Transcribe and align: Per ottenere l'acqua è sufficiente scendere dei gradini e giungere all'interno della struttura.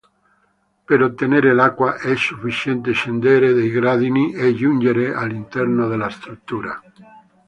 Per 0.87 0.99
ottenere 1.03 1.53
l'acqua 1.53 1.97
è 1.99 2.15
sufficiente 2.15 2.91
scendere 2.91 3.53
dei 3.53 3.69
gradini 3.69 4.33
e 4.33 4.55
giungere 4.55 5.13
all'interno 5.13 5.87
della 5.87 6.09
struttura. 6.09 6.81